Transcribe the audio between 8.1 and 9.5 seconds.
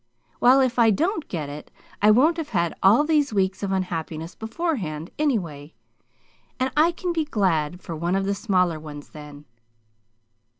of the smaller ones, then."